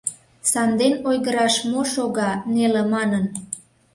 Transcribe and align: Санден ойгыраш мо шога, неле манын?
Санден 0.51 0.93
ойгыраш 1.09 1.55
мо 1.71 1.81
шога, 1.93 2.31
неле 2.53 2.83
манын? 2.93 3.25